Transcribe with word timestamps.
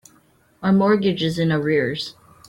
Our 0.63 0.73
mortgage 0.73 1.21
is 1.21 1.37
in 1.37 1.51
arrears. 1.51 2.15